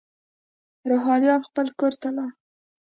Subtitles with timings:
[0.89, 2.31] روهیال خپل کور ته لاړ.